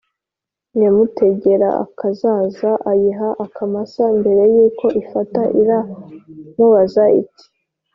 nyamutegerakazaza 0.77 2.71
ayiha 2.91 3.29
akamasa. 3.45 4.03
mbere 4.19 4.43
y'uko 4.53 4.85
igafata, 4.99 5.41
iramubaza 5.61 7.03
iti: 7.21 7.45